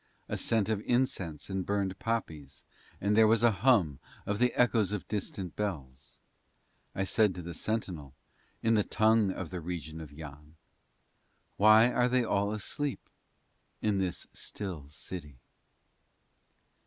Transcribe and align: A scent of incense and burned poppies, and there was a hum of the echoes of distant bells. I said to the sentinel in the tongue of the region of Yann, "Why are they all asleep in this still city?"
A 0.27 0.35
scent 0.35 0.67
of 0.67 0.81
incense 0.81 1.47
and 1.47 1.63
burned 1.63 1.99
poppies, 1.99 2.65
and 2.99 3.15
there 3.15 3.27
was 3.27 3.43
a 3.43 3.51
hum 3.51 3.99
of 4.25 4.39
the 4.39 4.51
echoes 4.59 4.93
of 4.93 5.07
distant 5.07 5.55
bells. 5.55 6.17
I 6.95 7.03
said 7.03 7.35
to 7.35 7.43
the 7.43 7.53
sentinel 7.53 8.15
in 8.63 8.73
the 8.73 8.83
tongue 8.83 9.29
of 9.31 9.51
the 9.51 9.61
region 9.61 10.01
of 10.01 10.11
Yann, 10.11 10.55
"Why 11.57 11.91
are 11.91 12.09
they 12.09 12.23
all 12.23 12.51
asleep 12.51 13.11
in 13.79 13.99
this 13.99 14.25
still 14.33 14.87
city?" 14.89 15.37